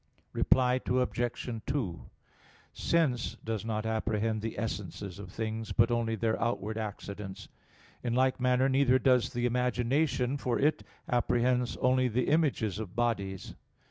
[0.33, 1.61] Reply Obj.
[1.67, 2.09] 2:
[2.73, 7.49] Sense does not apprehend the essences of things, but only their outward accidents.
[8.01, 13.53] In like manner neither does the imagination; for it apprehends only the images of bodies.